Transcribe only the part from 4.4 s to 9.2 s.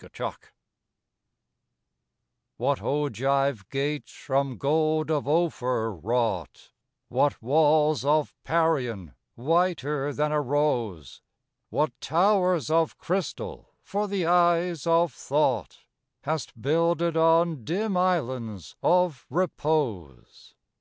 gold of Ophir wrought, What walls of Parian,